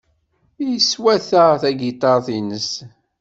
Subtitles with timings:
[0.67, 2.71] Yeswata tagiṭart-nnes.